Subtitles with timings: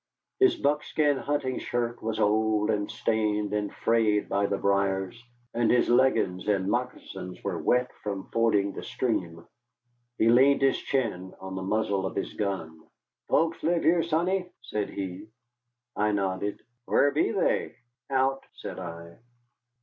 [0.39, 5.89] His buckskin hunting shirt was old and stained and frayed by the briers, and his
[5.89, 9.45] leggins and moccasins were wet from fording the stream.
[10.17, 12.79] He leaned his chin on the muzzle of his gun.
[13.27, 15.27] "Folks live here, sonny?" said he.
[15.95, 16.61] I nodded.
[16.87, 17.75] "Whar be they?"
[18.09, 19.19] "Out," said I.